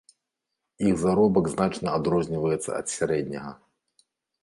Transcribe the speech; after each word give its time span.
Іх 0.91 0.95
заробак 1.01 1.45
значна 1.53 1.89
адрозніваецца 1.99 2.69
ад 2.83 2.93
сярэдняга. 2.97 3.51